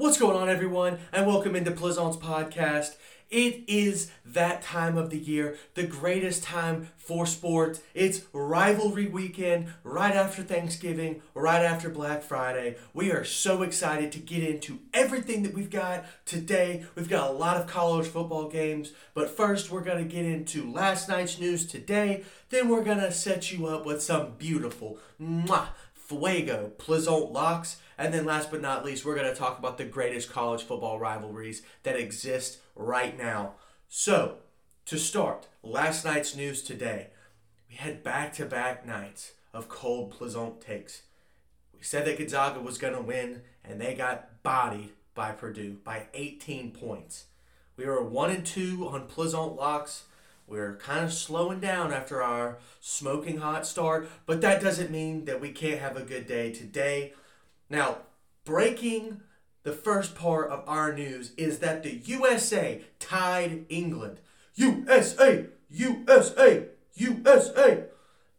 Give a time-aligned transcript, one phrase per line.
[0.00, 2.96] What's going on, everyone, and welcome into Plaisance Podcast.
[3.28, 7.82] It is that time of the year, the greatest time for sports.
[7.92, 12.76] It's rivalry weekend, right after Thanksgiving, right after Black Friday.
[12.94, 16.86] We are so excited to get into everything that we've got today.
[16.94, 20.72] We've got a lot of college football games, but first, we're going to get into
[20.72, 22.24] last night's news today.
[22.48, 28.14] Then, we're going to set you up with some beautiful, mwah, fuego, plaisant locks and
[28.14, 31.60] then last but not least, we're going to talk about the greatest college football rivalries
[31.82, 33.56] that exist right now.
[33.90, 34.36] So,
[34.86, 37.08] to start, last night's news today.
[37.68, 41.02] We had back to back nights of cold, plaisant takes.
[41.76, 46.06] We said that Gonzaga was going to win, and they got bodied by Purdue by
[46.14, 47.26] 18 points.
[47.76, 50.04] We were 1 and 2 on plaisant locks.
[50.46, 55.26] We we're kind of slowing down after our smoking hot start, but that doesn't mean
[55.26, 57.12] that we can't have a good day today.
[57.70, 57.98] Now,
[58.44, 59.20] breaking
[59.62, 64.18] the first part of our news is that the USA tied England.
[64.54, 67.84] USA, USA, USA.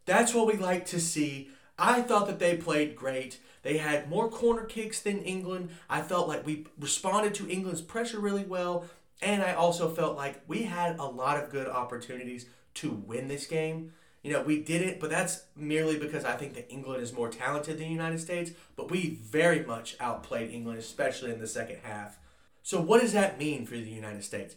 [0.05, 1.49] That's what we like to see.
[1.79, 3.39] I thought that they played great.
[3.63, 5.69] They had more corner kicks than England.
[5.89, 8.85] I felt like we responded to England's pressure really well.
[9.21, 13.45] And I also felt like we had a lot of good opportunities to win this
[13.45, 13.93] game.
[14.23, 17.29] You know, we did it, but that's merely because I think that England is more
[17.29, 18.51] talented than the United States.
[18.75, 22.19] But we very much outplayed England, especially in the second half.
[22.61, 24.55] So, what does that mean for the United States?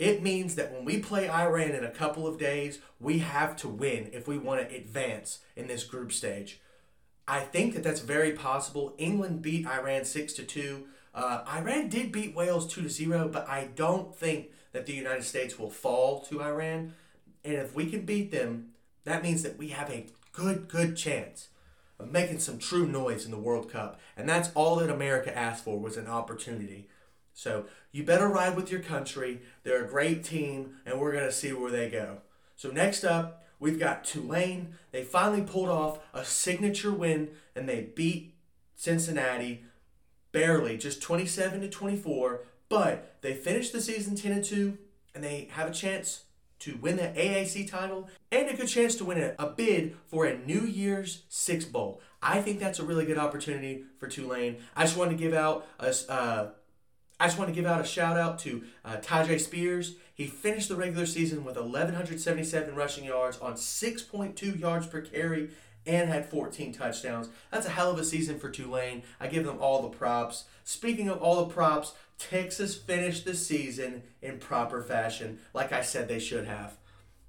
[0.00, 3.68] It means that when we play Iran in a couple of days, we have to
[3.68, 6.58] win if we want to advance in this group stage.
[7.28, 8.94] I think that that's very possible.
[8.98, 10.84] England beat Iran 6 to 2.
[11.14, 15.24] Uh, Iran did beat Wales 2 to 0, but I don't think that the United
[15.24, 16.94] States will fall to Iran.
[17.44, 18.70] And if we can beat them,
[19.10, 21.48] that means that we have a good, good chance
[21.98, 24.00] of making some true noise in the World Cup.
[24.16, 26.88] And that's all that America asked for was an opportunity.
[27.34, 29.40] So you better ride with your country.
[29.62, 32.18] They're a great team, and we're going to see where they go.
[32.56, 34.74] So next up, we've got Tulane.
[34.92, 38.34] They finally pulled off a signature win, and they beat
[38.76, 39.64] Cincinnati
[40.32, 42.40] barely, just 27 to 24.
[42.68, 44.78] But they finished the season 10 and 2,
[45.14, 46.24] and they have a chance
[46.60, 50.26] to win the AAC title and a good chance to win a, a, bid for
[50.26, 52.00] a New Year's Six Bowl.
[52.22, 54.58] I think that's a really good opportunity for Tulane.
[54.76, 56.50] I just want to give out a, uh,
[57.18, 59.96] I just want to give out a shout out to uh, Tyjae Spears.
[60.14, 65.50] He finished the regular season with 1,177 rushing yards on 6.2 yards per carry
[65.86, 67.28] and had 14 touchdowns.
[67.50, 69.02] That's a hell of a season for Tulane.
[69.18, 70.44] I give them all the props.
[70.64, 76.06] Speaking of all the props, Texas finished the season in proper fashion, like I said
[76.06, 76.76] they should have.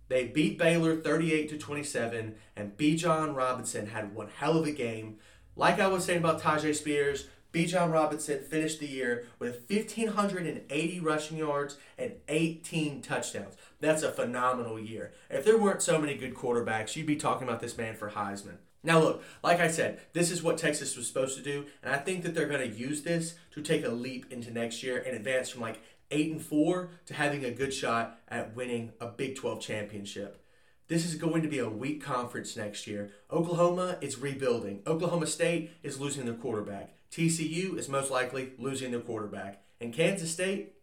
[0.09, 5.19] They beat Baylor 38 to 27, and Bijan Robinson had one hell of a game.
[5.55, 11.37] Like I was saying about Tyjae Spears, Bijan Robinson finished the year with 1,580 rushing
[11.37, 13.55] yards and 18 touchdowns.
[13.79, 15.11] That's a phenomenal year.
[15.29, 18.57] If there weren't so many good quarterbacks, you'd be talking about this man for Heisman.
[18.83, 21.97] Now, look, like I said, this is what Texas was supposed to do, and I
[21.97, 25.15] think that they're going to use this to take a leap into next year and
[25.15, 29.35] advance from like 8 and 4 to having a good shot at winning a Big
[29.35, 30.43] 12 championship.
[30.87, 33.11] This is going to be a weak conference next year.
[33.31, 34.81] Oklahoma is rebuilding.
[34.87, 36.93] Oklahoma State is losing their quarterback.
[37.11, 39.61] TCU is most likely losing their quarterback.
[39.79, 40.73] And Kansas State,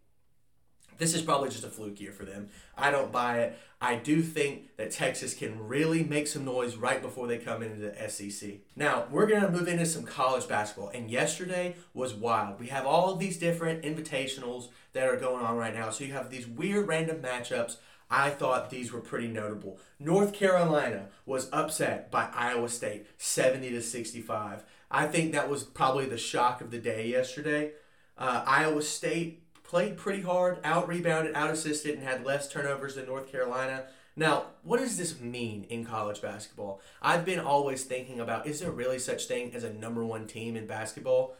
[0.98, 2.48] this is probably just a fluke year for them.
[2.76, 3.58] I don't buy it.
[3.80, 7.76] I do think that Texas can really make some noise right before they come into
[7.76, 8.56] the SEC.
[8.74, 10.88] Now, we're going to move into some college basketball.
[10.88, 12.58] And yesterday was wild.
[12.58, 15.90] We have all these different invitationals that are going on right now.
[15.90, 17.76] So you have these weird random matchups.
[18.10, 19.78] I thought these were pretty notable.
[19.98, 24.64] North Carolina was upset by Iowa State 70 to 65.
[24.90, 27.72] I think that was probably the shock of the day yesterday.
[28.16, 33.06] Uh, Iowa State played pretty hard, out rebounded, out assisted, and had less turnovers than
[33.06, 33.84] North Carolina.
[34.16, 36.80] Now, what does this mean in college basketball?
[37.02, 40.56] I've been always thinking about is there really such thing as a number one team
[40.56, 41.36] in basketball?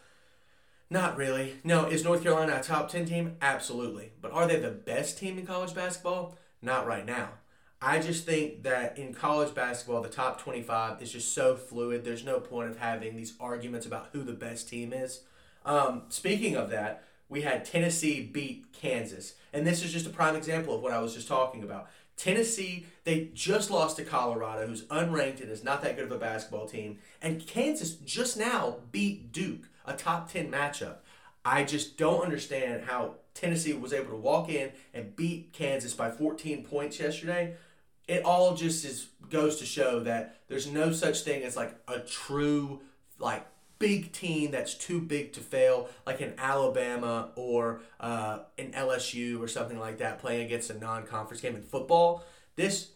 [0.90, 1.54] Not really.
[1.64, 3.36] No, is North Carolina a top 10 team?
[3.42, 4.12] Absolutely.
[4.20, 6.36] But are they the best team in college basketball?
[6.60, 7.30] Not right now.
[7.80, 12.04] I just think that in college basketball, the top 25 is just so fluid.
[12.04, 15.20] There's no point of having these arguments about who the best team is.
[15.64, 19.34] Um, speaking of that, we had Tennessee beat Kansas.
[19.52, 21.88] And this is just a prime example of what I was just talking about.
[22.16, 26.18] Tennessee, they just lost to Colorado, who's unranked and is not that good of a
[26.18, 26.98] basketball team.
[27.22, 30.96] And Kansas just now beat Duke, a top 10 matchup.
[31.44, 36.10] I just don't understand how Tennessee was able to walk in and beat Kansas by
[36.10, 37.54] 14 points yesterday.
[38.08, 42.00] It all just is goes to show that there's no such thing as like a
[42.00, 42.80] true
[43.18, 43.46] like
[43.78, 49.46] big team that's too big to fail, like an Alabama or uh, an LSU or
[49.46, 52.24] something like that, playing against a non-conference game in football.
[52.56, 52.90] This,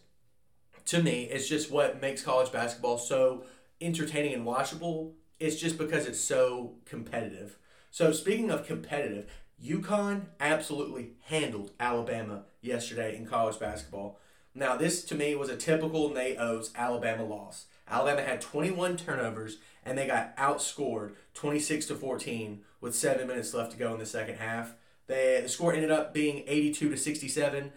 [0.85, 3.45] to me, is just what makes college basketball so
[3.79, 5.13] entertaining and watchable.
[5.39, 7.57] It's just because it's so competitive.
[7.91, 9.27] So speaking of competitive,
[9.63, 14.19] UConn absolutely handled Alabama yesterday in college basketball.
[14.53, 17.65] Now, this to me was a typical Nate Oats Alabama loss.
[17.87, 23.71] Alabama had 21 turnovers and they got outscored 26 to 14 with seven minutes left
[23.71, 24.75] to go in the second half.
[25.07, 27.71] They, the score ended up being 82 to 67.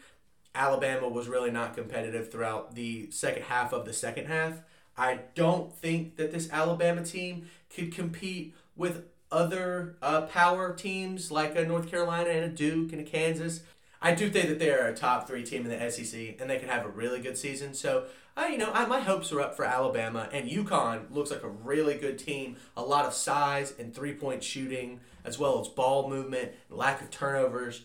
[0.54, 4.60] Alabama was really not competitive throughout the second half of the second half.
[4.96, 11.56] I don't think that this Alabama team could compete with other uh, power teams like
[11.56, 13.61] a North Carolina and a Duke and a Kansas.
[14.00, 16.69] I do think that they're a top three team in the SEC and they can
[16.69, 17.75] have a really good season.
[17.75, 18.05] So,
[18.37, 21.49] I, you know, I, my hopes are up for Alabama and UConn looks like a
[21.49, 22.56] really good team.
[22.76, 27.11] A lot of size and three point shooting, as well as ball movement, lack of
[27.11, 27.82] turnovers.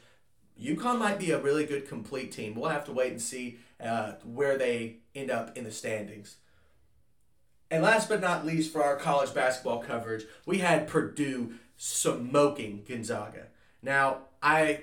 [0.62, 2.56] UConn might be a really good complete team.
[2.56, 6.36] We'll have to wait and see uh, where they end up in the standings.
[7.72, 13.48] And last but not least, for our college basketball coverage, we had Purdue smoking Gonzaga.
[13.82, 14.82] Now, I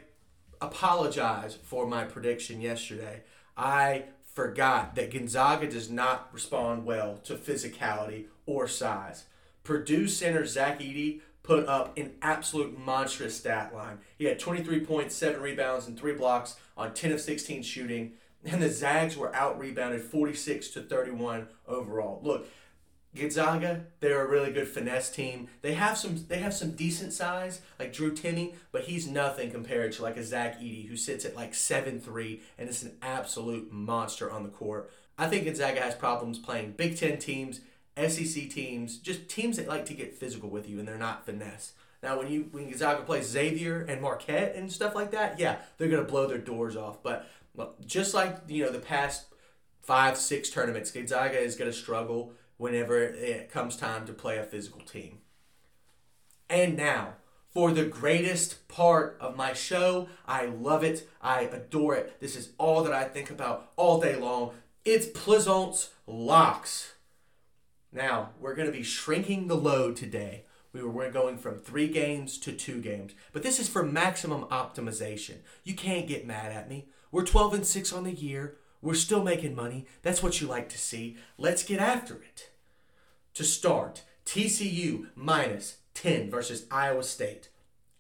[0.61, 3.25] apologize for my prediction yesterday.
[3.59, 9.25] I forgot that Gonzaga does not respond well to physicality or size.
[9.65, 13.99] Purdue center Zach Edey put up an absolute monstrous stat line.
[14.17, 18.13] He had 23 points, 7 rebounds, and 3 blocks on 10 of 16 shooting.
[18.45, 22.21] And the Zags were out rebounded 46 to 31 overall.
[22.23, 22.47] Look,
[23.17, 25.49] Gonzaga, they're a really good finesse team.
[25.63, 29.93] They have some they have some decent size, like Drew Timme, but he's nothing compared
[29.93, 33.73] to like a Zach Edey who sits at like seven three and is an absolute
[33.73, 34.91] monster on the court.
[35.17, 37.61] I think Gonzaga has problems playing Big Ten teams,
[37.97, 41.73] SEC teams, just teams that like to get physical with you and they're not finesse.
[42.03, 45.89] Now, when you when Gonzaga plays Xavier and Marquette and stuff like that, yeah, they're
[45.89, 47.03] gonna blow their doors off.
[47.03, 49.27] But well, just like you know the past
[49.81, 54.83] five six tournaments, Gonzaga is gonna struggle whenever it comes time to play a physical
[54.83, 55.19] team.
[56.51, 57.15] And now,
[57.51, 62.21] for the greatest part of my show, I love it, I adore it.
[62.21, 64.53] This is all that I think about all day long.
[64.85, 66.95] It's Plaisance Locks.
[67.93, 70.45] Now, we're going to be shrinking the load today.
[70.73, 75.37] We were going from three games to two games, but this is for maximum optimization.
[75.65, 76.89] You can't get mad at me.
[77.11, 78.58] We're 12 and 6 on the year.
[78.81, 79.87] We're still making money.
[80.03, 81.17] That's what you like to see.
[81.37, 82.51] Let's get after it.
[83.35, 87.49] To start, TCU minus 10 versus Iowa State.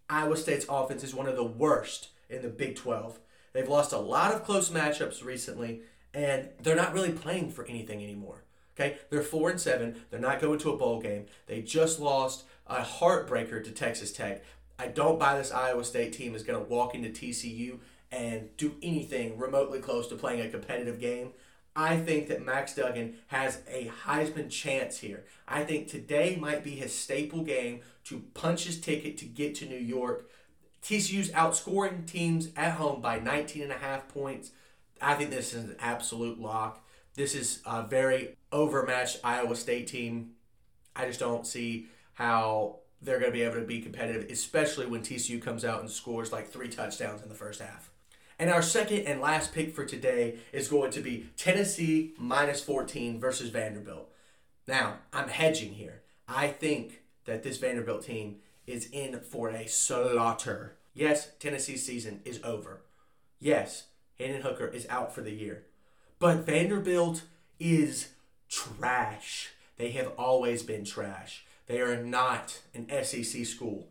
[0.08, 3.18] Iowa State's offense is one of the worst in the Big 12.
[3.52, 5.82] They've lost a lot of close matchups recently,
[6.14, 8.44] and they're not really playing for anything anymore.
[8.78, 9.96] Okay, they're four and seven.
[10.10, 11.26] They're not going to a bowl game.
[11.46, 14.44] They just lost a heartbreaker to Texas Tech.
[14.78, 18.74] I don't buy this Iowa State team is going to walk into TCU and do
[18.82, 21.32] anything remotely close to playing a competitive game.
[21.76, 25.24] I think that Max Duggan has a Heisman chance here.
[25.46, 29.66] I think today might be his staple game to punch his ticket to get to
[29.66, 30.28] New York.
[30.82, 34.50] TCU's outscoring teams at home by 19 and a half points.
[35.00, 36.84] I think this is an absolute lock.
[37.14, 40.32] This is a very overmatched Iowa State team.
[40.96, 45.02] I just don't see how they're going to be able to be competitive, especially when
[45.02, 47.90] TCU comes out and scores like three touchdowns in the first half.
[48.38, 53.18] And our second and last pick for today is going to be Tennessee minus 14
[53.18, 54.12] versus Vanderbilt.
[54.66, 56.02] Now, I'm hedging here.
[56.28, 60.76] I think that this Vanderbilt team is in for a slaughter.
[60.94, 62.82] Yes, Tennessee's season is over.
[63.40, 63.86] Yes,
[64.18, 65.64] Hendon Hooker is out for the year.
[66.18, 67.22] But Vanderbilt
[67.58, 68.08] is
[68.48, 69.50] trash.
[69.78, 71.44] They have always been trash.
[71.66, 73.88] They are not an SEC school.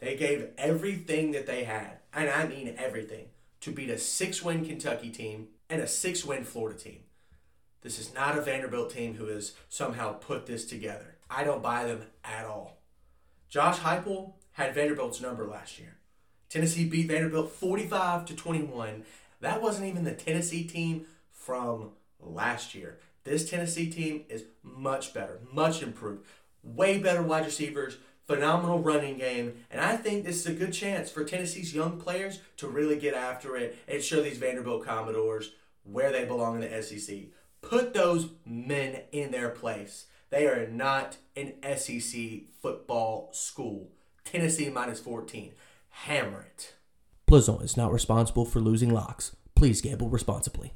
[0.00, 3.26] They gave everything that they had, and I mean everything,
[3.64, 6.98] to beat a six win Kentucky team and a six win Florida team.
[7.80, 11.16] This is not a Vanderbilt team who has somehow put this together.
[11.30, 12.82] I don't buy them at all.
[13.48, 15.96] Josh Heupel had Vanderbilt's number last year.
[16.50, 19.02] Tennessee beat Vanderbilt 45 to 21.
[19.40, 22.98] That wasn't even the Tennessee team from last year.
[23.24, 26.26] This Tennessee team is much better, much improved,
[26.62, 31.10] way better wide receivers, phenomenal running game, and I think this is a good chance
[31.10, 35.52] for Tennessee's young players to really get after it and show these Vanderbilt Commodores
[35.84, 37.16] where they belong in the SEC.
[37.60, 40.06] Put those men in their place.
[40.30, 42.20] They are not an SEC
[42.60, 43.90] football school.
[44.24, 45.52] Tennessee minus 14.
[45.90, 46.74] Hammer it.
[47.26, 49.36] Plaisant is not responsible for losing locks.
[49.54, 50.74] Please gamble responsibly.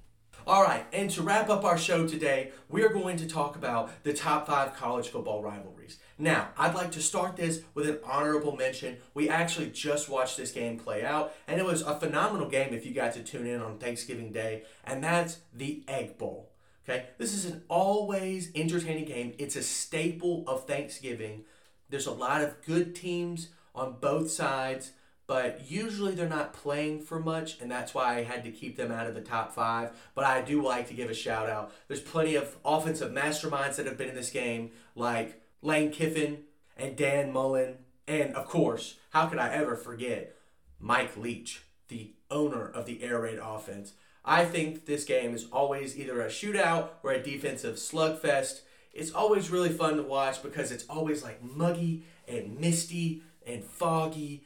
[0.49, 3.91] All right, and to wrap up our show today, we are going to talk about
[4.03, 5.99] the top five college football rivalries.
[6.17, 8.97] Now, I'd like to start this with an honorable mention.
[9.13, 12.87] We actually just watched this game play out, and it was a phenomenal game if
[12.87, 16.49] you got to tune in on Thanksgiving Day, and that's the Egg Bowl.
[16.89, 19.35] Okay, this is an always entertaining game.
[19.37, 21.45] It's a staple of Thanksgiving.
[21.91, 24.93] There's a lot of good teams on both sides
[25.29, 28.91] but usually they're not playing for much, and that's why I had to keep them
[28.91, 29.91] out of the top five.
[30.17, 31.73] But I do like to give a shout out.
[31.87, 36.39] There's plenty of offensive masterminds that have been in this game, like Lane Kiffin
[36.77, 37.77] and Dan Mullen,
[38.09, 40.35] and of course, how could I ever forget
[40.81, 43.95] Mike Leach, the owner of the air raid offense.
[44.25, 48.61] I think this game is always either a shootout or a defensive slugfest.
[48.93, 54.45] It's always really fun to watch because it's always like muggy and misty and foggy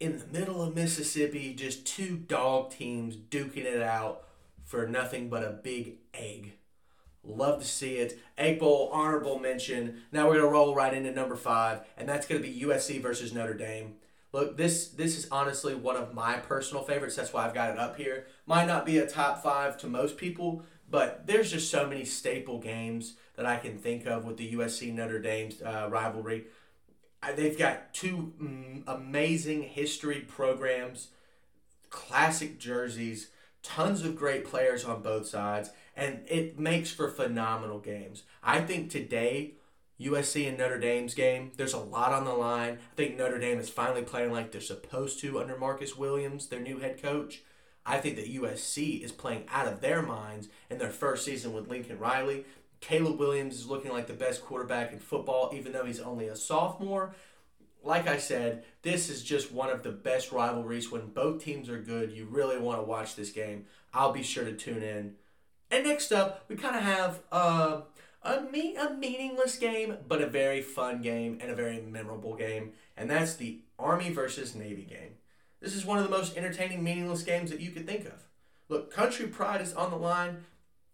[0.00, 4.24] in the middle of Mississippi, just two dog teams duking it out
[4.64, 6.54] for nothing but a big egg.
[7.22, 8.18] Love to see it.
[8.38, 10.02] Egg Bowl, honorable mention.
[10.10, 13.52] Now we're gonna roll right into number five, and that's gonna be USC versus Notre
[13.52, 13.96] Dame.
[14.32, 17.16] Look, this this is honestly one of my personal favorites.
[17.16, 18.26] That's why I've got it up here.
[18.46, 22.58] Might not be a top five to most people, but there's just so many staple
[22.58, 26.46] games that I can think of with the USC Notre Dame uh, rivalry.
[27.36, 31.08] They've got two mm, amazing history programs,
[31.90, 33.28] classic jerseys,
[33.62, 38.22] tons of great players on both sides, and it makes for phenomenal games.
[38.42, 39.54] I think today,
[40.00, 42.78] USC and Notre Dame's game, there's a lot on the line.
[42.92, 46.60] I think Notre Dame is finally playing like they're supposed to under Marcus Williams, their
[46.60, 47.42] new head coach.
[47.84, 51.68] I think that USC is playing out of their minds in their first season with
[51.68, 52.44] Lincoln Riley.
[52.80, 56.36] Caleb Williams is looking like the best quarterback in football, even though he's only a
[56.36, 57.14] sophomore.
[57.82, 60.90] Like I said, this is just one of the best rivalries.
[60.90, 63.66] When both teams are good, you really want to watch this game.
[63.92, 65.14] I'll be sure to tune in.
[65.70, 67.82] And next up, we kind of have uh,
[68.22, 72.72] a, me- a meaningless game, but a very fun game and a very memorable game,
[72.96, 75.14] and that's the Army versus Navy game.
[75.60, 78.24] This is one of the most entertaining, meaningless games that you could think of.
[78.68, 80.44] Look, country pride is on the line,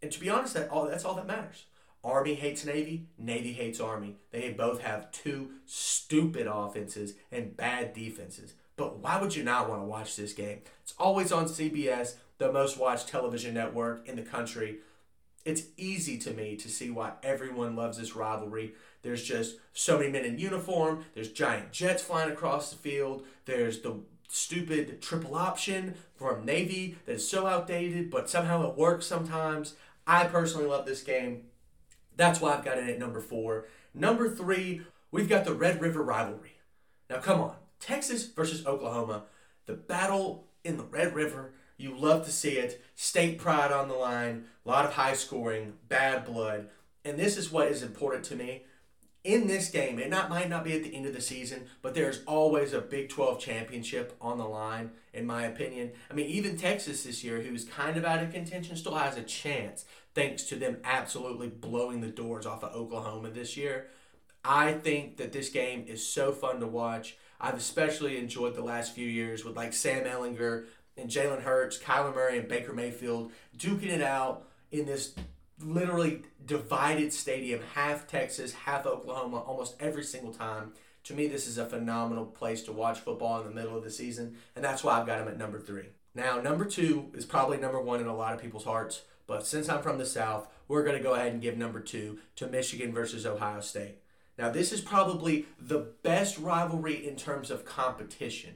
[0.03, 1.65] and to be honest, that all that's all that matters.
[2.07, 4.15] Army hates Navy, Navy hates Army.
[4.31, 8.55] They both have two stupid offenses and bad defenses.
[8.77, 10.61] But why would you not want to watch this game?
[10.83, 14.79] It's always on CBS, the most watched television network in the country.
[15.45, 18.75] It's easy to me to see why everyone loves this rivalry.
[19.03, 23.81] There's just so many men in uniform, there's giant jets flying across the field, there's
[23.81, 23.95] the
[24.29, 29.75] stupid triple option from Navy that is so outdated, but somehow it works sometimes.
[30.07, 31.47] I personally love this game.
[32.17, 33.67] That's why I've got it at number four.
[33.95, 36.57] Number three, we've got the Red River rivalry.
[37.09, 37.57] Now, come on.
[37.79, 39.25] Texas versus Oklahoma.
[39.67, 41.53] The battle in the Red River.
[41.77, 42.83] You love to see it.
[42.95, 44.47] State pride on the line.
[44.65, 46.69] A lot of high scoring, bad blood.
[47.05, 48.65] And this is what is important to me.
[49.27, 51.95] In this game, it not might not be at the end of the season, but
[51.95, 55.91] there's always a Big 12 championship on the line, in my opinion.
[56.09, 59.25] I mean, even Texas this year, who's kind of out of contention, still has a
[59.25, 63.89] chance thanks to them absolutely blowing the doors off of Oklahoma this year.
[64.45, 67.17] I think that this game is so fun to watch.
[67.41, 70.67] I've especially enjoyed the last few years with like Sam Ehlinger
[70.97, 75.17] and Jalen Hurts, Kyler Murray, and Baker Mayfield duking it out in this
[75.61, 80.73] literally divided stadium, half Texas, half Oklahoma, almost every single time.
[81.05, 83.91] To me, this is a phenomenal place to watch football in the middle of the
[83.91, 85.87] season, and that's why I've got him at number three.
[86.15, 89.03] Now, number two is probably number one in a lot of people's hearts.
[89.27, 92.19] But since I'm from the South, we're going to go ahead and give number two
[92.37, 93.99] to Michigan versus Ohio State.
[94.39, 98.55] Now, this is probably the best rivalry in terms of competition.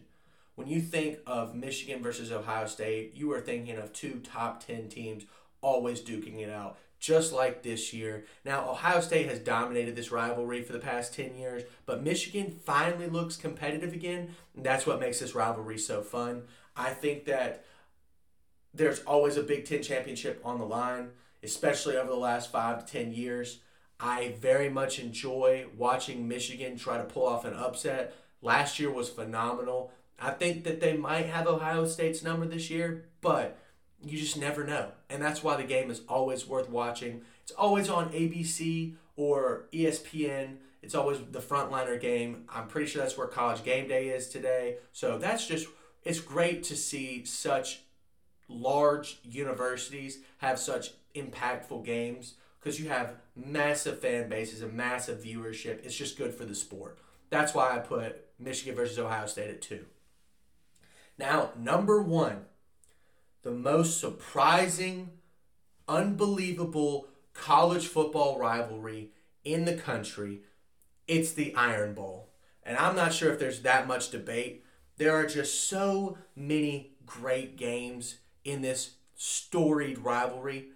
[0.55, 4.89] When you think of Michigan versus Ohio State, you are thinking of two top 10
[4.89, 5.25] teams
[5.61, 8.27] always duking it out, just like this year.
[8.45, 13.09] Now, Ohio State has dominated this rivalry for the past 10 years, but Michigan finally
[13.09, 14.35] looks competitive again.
[14.55, 16.43] And that's what makes this rivalry so fun.
[16.77, 17.65] I think that
[18.73, 21.11] there's always a Big Ten championship on the line,
[21.43, 23.61] especially over the last five to ten years.
[23.99, 28.15] I very much enjoy watching Michigan try to pull off an upset.
[28.41, 29.93] Last year was phenomenal.
[30.19, 33.59] I think that they might have Ohio State's number this year, but
[34.05, 34.93] you just never know.
[35.09, 37.23] And that's why the game is always worth watching.
[37.43, 40.57] It's always on ABC or ESPN.
[40.83, 42.45] It's always the frontliner game.
[42.49, 44.77] I'm pretty sure that's where college game day is today.
[44.93, 45.69] So that's just
[46.05, 47.83] it's great to see such
[48.49, 55.85] large universities have such impactful games because you have massive fan bases and massive viewership.
[55.85, 56.99] It's just good for the sport.
[57.29, 59.87] That's why I put Michigan versus Ohio State at two.
[61.19, 62.47] Now, number one,
[63.43, 65.11] the most surprising,
[65.89, 69.11] unbelievable college football rivalry
[69.45, 70.43] in the country.
[71.09, 72.31] It's the Iron Bowl.
[72.63, 74.65] And I'm not sure if there's that much debate.
[74.97, 80.69] There are just so many great games in this storied rivalry.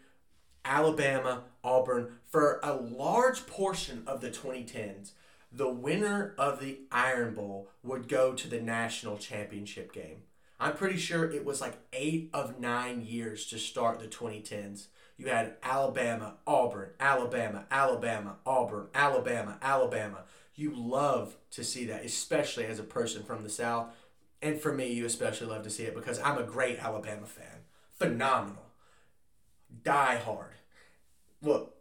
[0.64, 5.12] Alabama, Auburn, for a large portion of the 2010s,
[5.52, 10.22] the winner of the Iron Bowl would go to the national championship game.
[10.64, 14.86] I'm pretty sure it was like eight of nine years to start the 2010s.
[15.18, 20.24] You had Alabama, Auburn, Alabama, Alabama, Auburn, Alabama, Alabama.
[20.54, 23.88] You love to see that, especially as a person from the South.
[24.40, 27.64] And for me, you especially love to see it because I'm a great Alabama fan.
[27.90, 28.64] Phenomenal.
[29.82, 30.54] Die hard.
[31.42, 31.74] Look,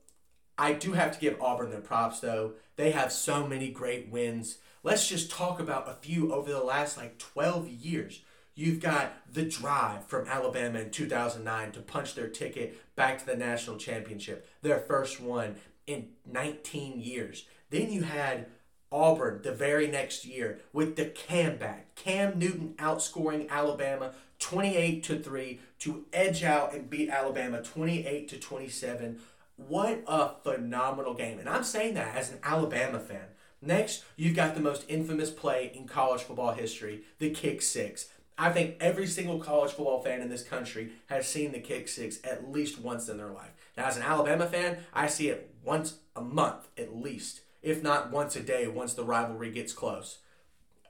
[0.58, 2.56] I do have to give Auburn their props though.
[2.76, 4.58] They have so many great wins.
[4.84, 8.20] Let's just talk about a few over the last like 12 years.
[8.56, 13.36] You've got the drive from Alabama in 2009 to punch their ticket back to the
[13.36, 15.56] national championship, their first one
[15.88, 17.46] in 19 years.
[17.72, 18.46] Then you had
[18.92, 21.96] Auburn the very next year with the Cam back.
[21.96, 28.38] Cam Newton outscoring Alabama 28 to 3 to edge out and beat Alabama 28 to
[28.38, 29.20] 27.
[29.56, 31.40] What a phenomenal game.
[31.40, 33.26] And I'm saying that as an Alabama fan.
[33.66, 38.10] Next, you've got the most infamous play in college football history, the kick six.
[38.38, 42.20] I think every single college football fan in this country has seen the kick six
[42.24, 43.52] at least once in their life.
[43.78, 48.12] Now, as an Alabama fan, I see it once a month at least, if not
[48.12, 50.20] once a day once the rivalry gets close.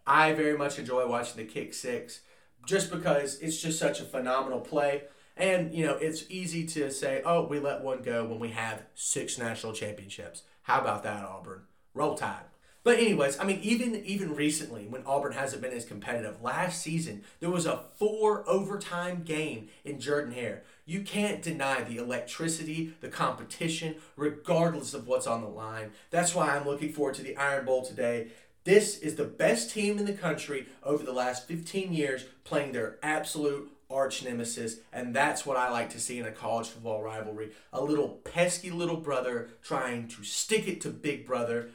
[0.06, 2.22] I very much enjoy watching the kick six
[2.66, 5.04] just because it's just such a phenomenal play.
[5.36, 8.84] And, you know, it's easy to say, oh, we let one go when we have
[8.94, 10.44] six national championships.
[10.64, 11.64] How about that, Auburn?
[11.94, 12.44] Roll Tide.
[12.84, 17.24] But anyways, I mean, even even recently, when Auburn hasn't been as competitive, last season
[17.40, 20.64] there was a four overtime game in Jordan Hare.
[20.86, 25.92] You can't deny the electricity, the competition, regardless of what's on the line.
[26.10, 28.28] That's why I'm looking forward to the Iron Bowl today.
[28.66, 32.98] This is the best team in the country over the last 15 years playing their
[33.02, 37.52] absolute arch nemesis, and that's what I like to see in a college football rivalry.
[37.72, 41.70] A little pesky little brother trying to stick it to big brother.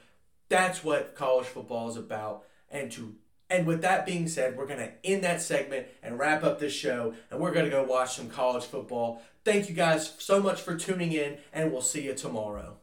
[0.48, 2.44] That's what college football is about.
[2.70, 3.14] And to
[3.50, 6.74] and with that being said, we're going to end that segment and wrap up this
[6.74, 9.22] show, and we're going to go watch some college football.
[9.44, 12.76] Thank you guys so much for tuning in, and we'll see you tomorrow.